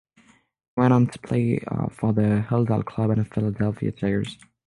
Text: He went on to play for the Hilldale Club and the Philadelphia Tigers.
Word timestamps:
He 0.15 0.23
went 0.77 0.93
on 0.93 1.05
to 1.05 1.19
play 1.19 1.59
for 1.91 2.11
the 2.11 2.43
Hilldale 2.49 2.83
Club 2.83 3.11
and 3.11 3.19
the 3.21 3.25
Philadelphia 3.25 3.91
Tigers. 3.91 4.39